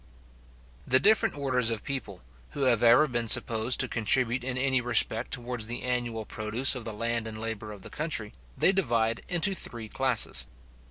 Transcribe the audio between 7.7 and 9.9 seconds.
of the country, they divide into three